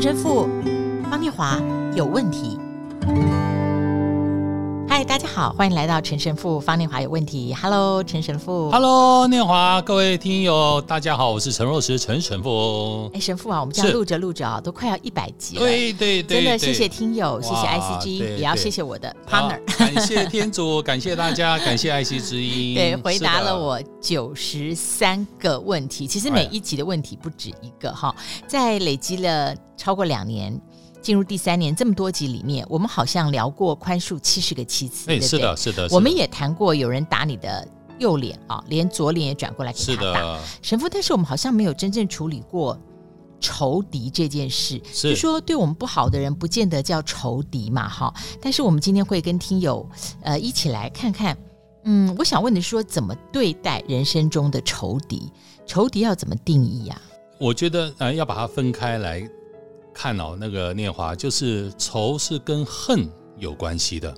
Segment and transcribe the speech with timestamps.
[0.00, 0.48] 陈神父
[1.10, 1.60] 方念华
[1.94, 2.58] 有问题。
[5.00, 7.54] 嗨，大家好，欢迎来到陈神父方念华有问题。
[7.54, 8.70] Hello，陈神父。
[8.70, 13.10] Hello，念华，各位听友，大家好，我是陈若石，陈神父。
[13.14, 15.62] 哎，神父啊，我们这样录着录着啊，都快要一百集了。
[15.62, 19.58] 对对对，真的谢谢听友，谢谢 ICG，也要谢谢我的 partner。
[19.78, 22.74] 感谢天主， 感谢大家，感谢爱惜之音。
[22.76, 26.06] 对，回答了我九十三个问题。
[26.06, 28.14] 其实每一集的问题不止一个哈，
[28.46, 30.60] 在累积了超过两年。
[31.00, 35.88] 进入第三年，这么多集里面，我们好像聊过宽恕七十个妻子，对，是的，是的。
[35.90, 37.66] 我们也谈过有人打你的
[37.98, 40.02] 右脸啊，连左脸也转过来给他打。
[40.02, 42.78] 是的，神父，但是我们好像没有真正处理过
[43.40, 44.80] 仇敌这件事。
[44.92, 48.12] 是，就说对我们不好的人，不见得叫仇敌嘛，哈。
[48.40, 49.88] 但是我们今天会跟听友
[50.22, 51.36] 呃一起来看看，
[51.84, 55.32] 嗯，我想问的是说，怎么对待人生中的仇敌？
[55.66, 57.00] 仇敌要怎么定义呀？
[57.38, 59.26] 我觉得呃要把它分开来。
[59.92, 64.14] 看哦，那个念华就是仇是跟恨有关系的，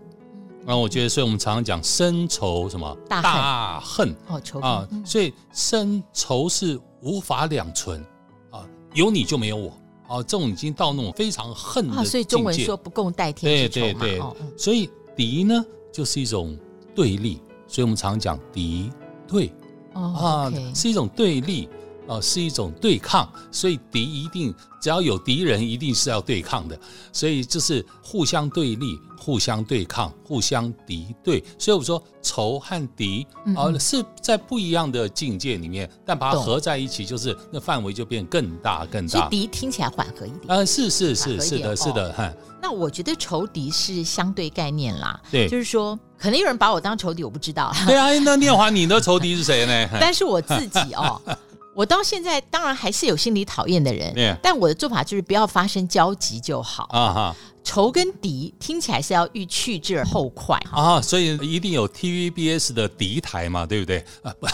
[0.65, 4.15] 那、嗯、我觉得，所以我们常常讲深仇什么大恨，
[4.61, 8.05] 啊，嗯、所以深仇是无法两存
[8.51, 9.71] 啊，有你就没有我
[10.07, 12.11] 啊，这种已经到那种非常恨的境界。
[12.11, 16.57] 所以中文说不共戴天之仇嘛，对对对，哦、所以敌呢就是一种
[16.95, 18.91] 对立，所以我们常讲敌
[19.27, 19.53] 对、
[19.95, 21.69] 哦、啊是一种对立。
[22.07, 26.79] 哦，是一种对抗，所以敌一定只要有敌人，一定是要对抗的，
[27.13, 31.43] 所以就是互相对立、互相对抗、互相敌对。
[31.59, 39.29] 所以我说仇和敌啊、呃、是在不一样的境界里面，但把它合在一起，就是那范围就变更大更大。
[39.29, 42.33] 敌听起来缓和一点，嗯、呃，是是是是的，是的，哈、哦。
[42.61, 47.73] 那我觉得仇敌是相对概念啦，对，就是说可能有人把我当仇敌，我不知道。
[47.87, 49.89] 对啊，那念华，你的仇敌是谁呢？
[50.01, 51.21] 但是我自己哦。
[51.75, 54.37] 我到现在当然还是有心里讨厌的人，Yeah.
[54.43, 56.85] 但我的做法就是不要发生交集就好。
[56.91, 57.37] 啊、uh huh.
[57.65, 61.03] 仇跟敌听起来是要欲去之而后快啊，uh.
[61.03, 64.05] 所以一定有 TVBS 的敌台嘛，对不对？
[64.23, 64.47] 啊，不，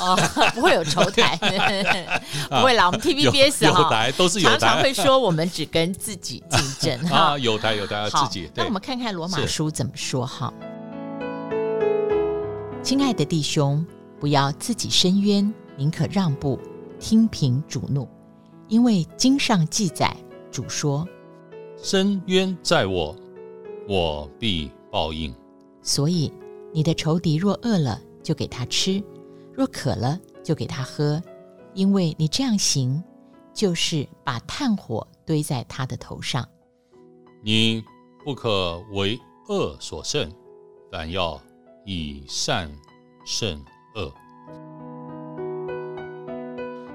[0.55, 1.37] 不会有仇台，
[2.51, 2.87] 不会啦。
[2.87, 8.49] 我们 TVBS 哈，有台都是有台，常常会说我们只跟自己竞争 啊，有台有台自己。
[8.55, 10.53] 那我们看看罗马书怎么说哈。
[12.81, 13.85] 亲爱的弟兄，
[14.21, 16.61] 不要自己伸冤，宁可让步。
[16.99, 18.09] 听凭主怒，
[18.69, 20.17] 因为经上记载，
[20.51, 21.07] 主说
[21.81, 23.17] ：“深渊在我，
[23.89, 25.35] 我必报应。”
[25.83, 26.33] 所以，
[26.73, 29.03] 你的仇敌若饿了，就给他吃；
[29.53, 31.23] 若渴了，就给他喝。
[31.75, 33.03] 因为你这样行，
[33.55, 36.47] 就是把炭火堆在他的头上。
[37.43, 37.85] 你
[38.25, 40.31] 不可为恶所胜，
[40.91, 41.41] 但要
[41.87, 42.71] 以善
[43.25, 44.13] 胜恶。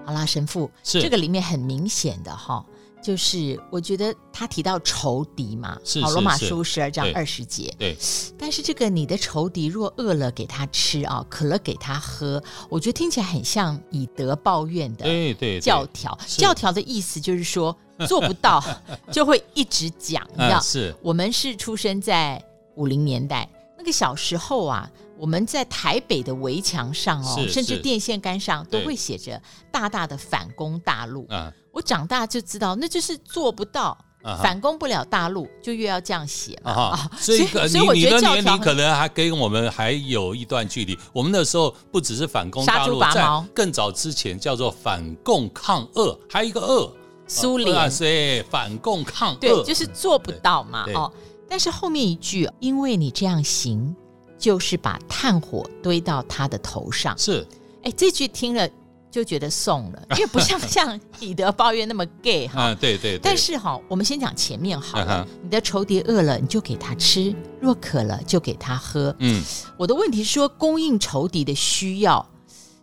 [0.05, 2.65] 好啦，神父，是这个里面很明显的哈，
[3.01, 7.97] 就是我觉得他提到仇敌嘛，是好，罗马书十二章二十节，对。
[8.37, 16.17] 但是这个你的仇敌若饿了给他吃啊，渴了给他喝，我觉得听起来很像以德报怨的对对教条。
[16.27, 17.75] 教条的意思就是说
[18.07, 18.61] 做不到
[19.11, 20.59] 就会一直讲，你知道？
[20.59, 22.43] 是我们是出生在
[22.75, 24.91] 五零年代，那个小时候啊。
[25.17, 29.41] 我们在台北的围墙上哦，甚至电线杆上都会写着
[29.71, 31.27] 大大的“反攻大陆”。
[31.71, 33.97] 我长大就知道，那就是做不到，
[34.41, 37.09] 反攻不了大陆，就越要这样写嘛。
[37.17, 40.97] 所以，所以你的年龄可能还跟我们还有一段距离。
[41.11, 46.91] 我们那时候不只是反攻大陆，在更早之前叫做反共抗俄，还有一个俄，
[47.27, 47.89] 苏联。
[47.97, 50.85] 对，反共抗俄，对，就是做不到嘛。
[50.93, 51.11] 哦，
[51.49, 53.95] 但是后面一句，因为你这样行。
[54.43, 57.47] 就是把炭火堆到他的头上，是，
[57.81, 58.69] 哎，这句听了
[59.09, 63.17] 就觉得送了， 因为不像像以德报怨那么 gay 哈，啊，对对。
[63.23, 69.15] 但是哈，我们先讲前面好了，你的仇敌饿了，你就给他吃；若渴了，就给他喝。
[69.19, 69.41] 嗯，
[69.77, 72.29] 我的问题是说，供应仇敌的需要，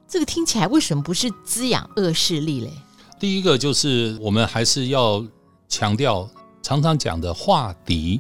[0.09, 2.73] 这个听起来为什么不是滋养恶势力嘞？
[3.21, 5.23] 第一个就是我们还是要
[5.69, 6.27] 强调，
[6.63, 8.19] 常常讲的化敌。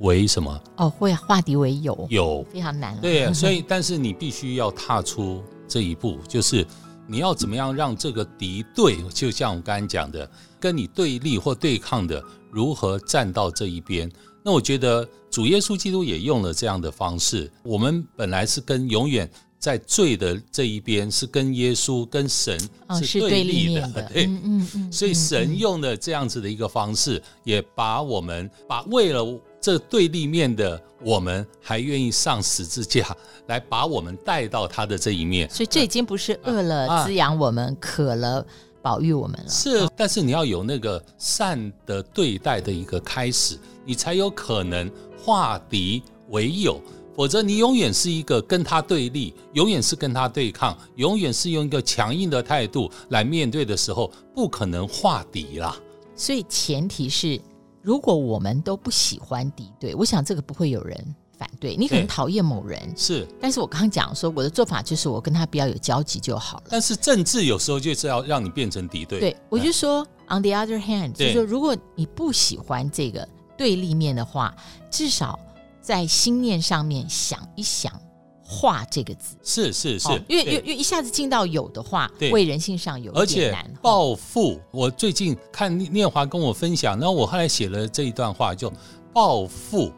[0.00, 0.62] 为什么？
[0.76, 2.96] 哦，会化敌为友，友非常难。
[3.00, 6.64] 对， 所以但是你必须要踏出这一步，就是
[7.06, 10.30] 你要怎么样让这个敌对，就像我刚才讲的，
[10.60, 14.10] 跟你对立或对抗的，如何站到这一边？
[14.44, 17.50] 那我觉得主耶稣基督也用了这样的方式。
[17.64, 19.28] 我们本来是跟永远
[19.58, 22.56] 在罪的这一边，是跟耶稣、跟神
[23.02, 23.82] 是对立的。
[24.14, 24.92] 对，嗯嗯嗯。
[24.92, 29.40] 所以神用的这样子的一个方式，也把我们把为了。
[29.68, 33.14] 这对立面的我们还愿意上十字架
[33.48, 38.46] 来把我们带到他的这一面，所以这已经不是饿了滋养我们，啊、渴了
[38.80, 39.46] 保育我们了。
[39.46, 44.90] 是，但是你要有那个善的对待的一个开始，你才有可能
[45.22, 46.80] 化敌为友。
[47.14, 55.76] 否则，你永远是一个跟他对立，永远是跟他对抗，永远是用一个强硬的态度来面对的时候，不可能化敌啦。
[56.16, 57.38] 所以，前提是
[57.82, 61.76] 如果我们都不喜欢敌对，我想这个不会有人反对。
[61.76, 66.64] 你可能讨厌某人，是，但是我刚刚讲说，我的做法就是我跟他不要有交集就好了。
[66.70, 69.20] 但是政治有时候就是要让你变成敌对。
[69.20, 74.54] 对，我就说，on the other hand，就是说，如果你不喜欢这个对立面的话，
[74.90, 75.38] 至少。
[75.80, 77.90] 在心念上面想一想
[78.50, 83.70] “化”这个字，是是是，因为因为一下子进到有的话，为人性上有一点难。
[83.82, 88.72] 报复，我最近看念华跟我分享，然后我后来写了这一段话，就
[89.12, 89.92] “暴富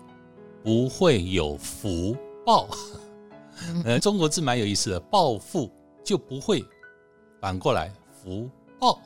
[0.64, 2.68] 不会有福报”。
[3.84, 5.70] 呃，中国字蛮有意思的，“暴富”
[6.04, 6.64] 就不会
[7.40, 8.50] 反过来福
[8.80, 9.00] 报。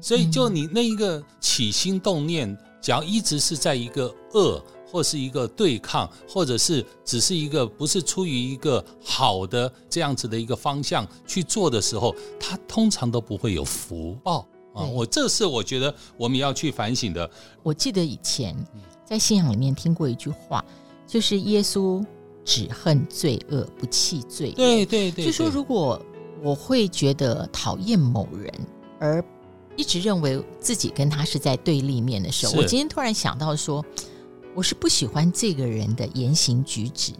[0.00, 4.62] 所以就你那一个起心动念，只要一直是在一个恶。
[4.92, 14.84] 或是一个对抗，或者是只是一个不是出于一个好的这样子的一个方向去做的时候，他通常都不会有福报啊！
[14.84, 17.28] 我这是我觉得我们要去反省的。
[17.62, 18.54] 我记得以前
[19.02, 20.62] 在信仰里面听过一句话，
[21.06, 22.04] 就是耶稣
[22.44, 24.52] 只恨罪恶，不弃罪。
[24.52, 25.98] 对对对，就说如果
[26.42, 28.52] 我会觉得讨厌某人，
[28.98, 29.24] 而
[29.74, 33.82] 一直认为自己跟他是在对立面的时候，我今天突然想到说。
[34.54, 37.12] 我是不喜欢这个人的言行举止，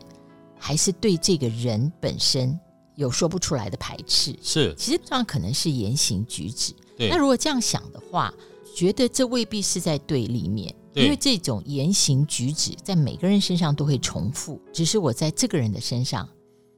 [0.59, 2.59] 还是对这个人本身
[2.95, 4.37] 有说不出来的排斥？
[4.43, 6.75] 是，其实这样可能是言行举止。
[6.97, 8.33] 对，那如果这样想的话，
[8.77, 16.29] 觉得这未必是在对立面，因为这种言行举止在每个人身上都会重复，只是我在这个人的身上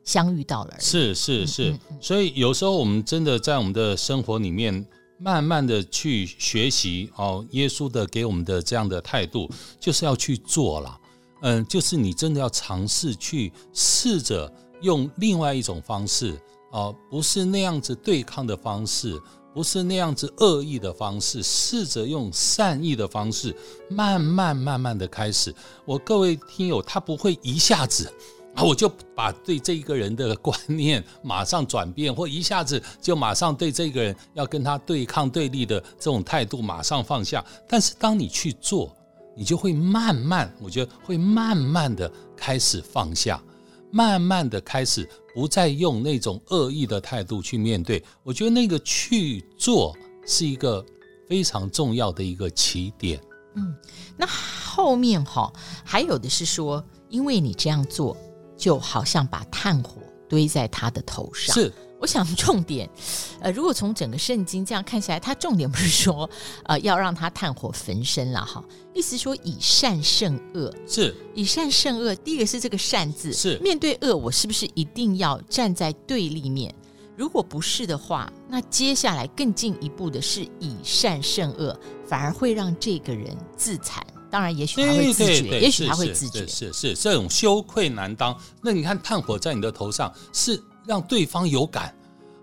[0.04, 0.82] 相遇到了而已。
[0.82, 4.86] 是是是，所以有时候我们真的在我们的生活里面。
[5.19, 9.50] 慢慢的去学习哦，耶稣的给我们的这样的态度，
[9.81, 11.00] 就是要去做了。
[11.43, 14.50] 嗯，就是你真的要尝试去试着
[14.81, 16.34] 用另外一种方式
[16.72, 19.20] 哦，不是那样子对抗的方式，
[19.52, 23.55] 不是那样子恶意的方式，试着用善意的方式，
[23.90, 25.55] 慢慢慢慢的开始。
[25.84, 28.12] 我各位听友，他不会一下子。
[28.54, 37.44] 啊，我就把对这一个人的观念马上转变，或一下子就马上对这个人要跟他对抗对立的这种态度马上放下。
[37.68, 38.96] 但是当你去做，
[39.36, 43.42] 你就会慢慢，我觉得会慢慢的开始放下，
[43.90, 48.00] 慢慢的开始不再用那种恶意的态度去面对。
[48.22, 50.84] 我觉得那个去做是一个
[51.28, 53.20] 非常重要的一个起点。
[53.56, 53.74] 嗯，
[54.16, 55.52] 那后面哈
[55.84, 58.16] 还有的是说，因为你这样做。
[58.56, 61.54] 就好像把炭火堆在他的头上。
[61.54, 62.88] 是，我想重点，
[63.40, 66.28] 呃，如果从整个圣经这样看起来，他重点不是说，
[66.64, 68.62] 呃，要让他炭火焚身了哈，
[68.94, 70.72] 意思说以善胜恶。
[70.86, 72.14] 是，以善胜恶。
[72.16, 76.74] 第一个是这个善字，是面对恶，我是不是一定要站在对立面？
[77.16, 84.04] 如果不是的话，那接下来更进一步的是以善胜恶，反而会让这个人自残。
[84.34, 88.36] 当然，也许他会自觉，对对对，也许他会自觉，是是，这种羞愧难当。
[88.60, 91.94] 那你看，炭火在你的头上，是让对方有感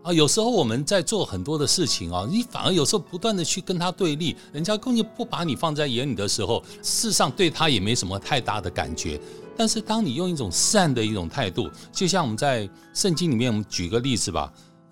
[0.01, 0.13] 啊。
[0.13, 9.19] 有时候我们在做很多的事情啊，你反而有时候不断的去跟他对立，人家根本不把你放在眼里的时候，事实上对他也没什么太大的感觉。
[9.57, 14.49] 但是当你用一种善的一种态度，就像我们在圣经里面，我们举个例子吧，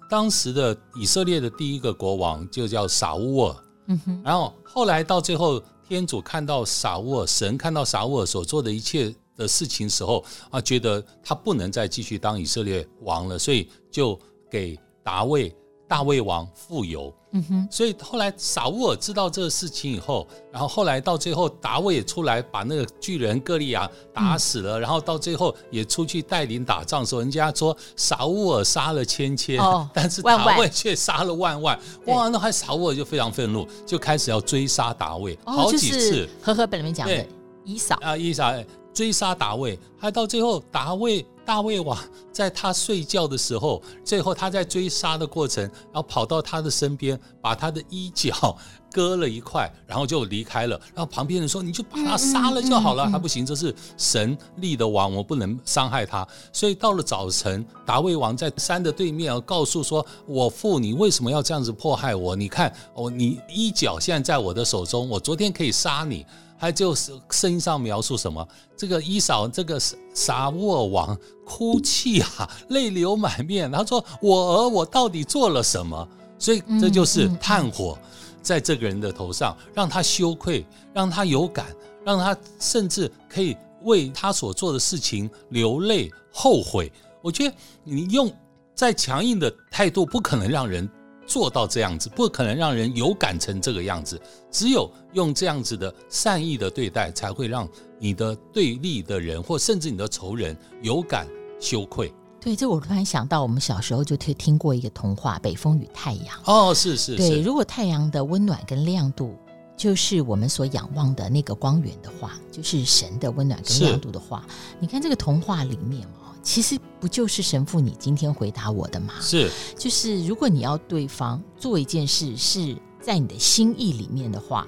[0.10, 3.56] 当时的以色列的第一个国王就叫撒乌尔，
[3.88, 5.64] 嗯哼，然后后来到最后。
[5.90, 14.18] 天主看到撒乌尔，神看到撒乌尔所做的一切的事情时候啊，觉得他不能再继续当以色列王了，所以就
[14.52, 15.52] 给达卫
[15.90, 17.14] 大卫王富有。
[17.32, 31.80] 嗯哼，所以后来撒乌尔知道这个事情以后，然后后来到最后，达卫也出来把那个巨人歌利亚打死了，嗯、然后到最后也出去带领打仗的时候，人家说撒乌尔杀了千千，哦、 但是大卫却杀了万万。
[32.08, 36.28] 哇，那还撒乌尔就非常愤怒，就开始要追杀大卫，哦、好几次。
[36.42, 37.26] 和合本里面讲的
[37.64, 38.52] 以扫啊，以扫
[38.92, 41.24] 追杀大卫，还到最后大卫。
[41.50, 41.98] 大卫王
[42.32, 48.56] 在他睡觉的时候，最后他在追杀的过程，然后跑到他的身边，把他的衣角
[48.94, 50.80] 割了一块，然后就离开了。
[50.94, 56.28] 然后旁边人说：“你就把他杀了就好了。”他不行，这是神立的王，我不能伤害他。
[56.54, 62.36] 所以到了早晨，大卫王在山的对面，告诉说：“我父，你为什么要这样子迫害我？
[62.36, 66.24] 你看，哦，你衣角现在在我的手中，我昨天可以杀你。”
[66.60, 68.46] 他就是圣经上描述什么？
[68.76, 69.80] 这个伊扫，这个
[70.14, 73.72] 撒乌耳王哭泣啊， 泪流满面。
[73.72, 77.98] 他说：“我儿，我到底做了什么？”所以这就是炭火
[78.42, 81.66] 在这个人的头上，让他羞愧，让他有感，
[82.06, 86.92] 让他甚至可以为他所做的事情流泪后悔。
[87.22, 88.32] 我觉得你用
[88.74, 90.90] 再强硬的态度，不可能让人
[91.30, 94.20] 做到这样子，不可能让人有感成这个样子。
[94.50, 97.70] 只有用这样子的善意的对待，才会让
[98.00, 101.28] 你的对立的人，或甚至你的仇人有感
[101.60, 102.12] 羞愧。
[102.42, 106.26] 对，这我突然想到，我们小时候就听听过一个童话《北风与太阳》。
[106.52, 107.18] 哦，是是是。
[107.18, 109.36] 对，如果太阳的温暖跟亮度
[109.78, 114.46] 就是我们所仰望的那个光源的话，就是神的温暖跟亮度的话，
[114.80, 116.19] 你看这个童话里面哦，
[116.50, 119.14] 其实不就是神父你今天回答我的吗？
[119.22, 124.66] 是，就是如果你要对方做一件事是在你的心意里面的话，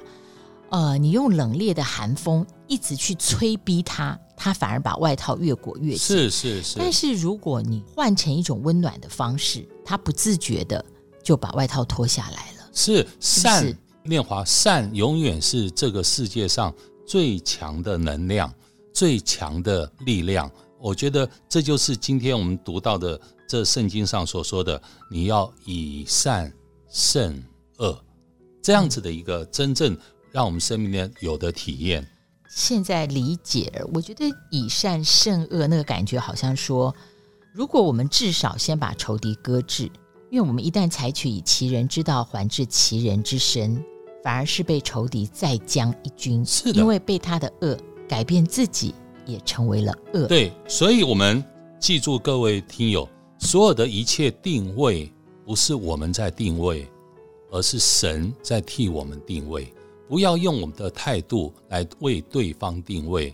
[0.70, 4.16] 呃，你用冷冽的寒风一直去催逼他。
[4.38, 6.78] 他反而把外套越裹越紧，是是是。
[6.78, 10.86] 但是如果你换成一种温暖的方式，他不自觉的
[11.24, 12.70] 就把外套脱下来了。
[12.72, 16.72] 是善，念华善永远是这个世界上
[17.08, 18.54] 最强的能量，
[18.94, 20.48] 最强的力量。
[20.82, 26.52] 我觉得这就是今天我们读到的这圣经上所说的，你要以善
[26.90, 27.42] 胜
[27.78, 28.04] 恶，
[28.62, 29.96] 这样子的一个真正
[30.32, 32.06] 让我们生命的有的体验。
[32.50, 36.94] 现在理解，我觉得以善胜恶那个感觉，好像说，
[37.54, 39.84] 如果我们至少先把仇敌搁置，
[40.30, 43.82] 因为我们一旦采取以其人之道还治其人之身，
[44.24, 46.46] 反而是被仇敌再将一军。
[46.46, 47.78] 是的，因为被他的恶
[48.10, 48.94] 改变自己，
[49.32, 50.28] 也成为了恶。
[50.28, 51.44] 对，所以我们
[51.80, 53.08] 记住各位听友，
[53.40, 55.12] 所有的一切定位，
[55.46, 56.88] 不是我们在定位，
[57.52, 59.74] 而是神在替我们定位。
[60.08, 63.34] 不要用我们的态度来为对方定位，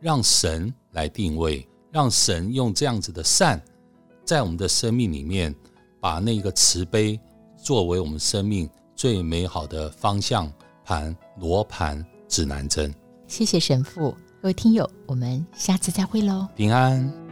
[0.00, 3.62] 让神来定位，让神用这样子的善，
[4.24, 5.54] 在我们的生命里面，
[6.00, 7.18] 把那个慈悲
[7.56, 10.52] 作为我们生命最美好的方向
[10.84, 12.92] 盘、罗盘、指南针。
[13.28, 17.25] 谢谢神父，各位听友，我们下次再会喽，平安。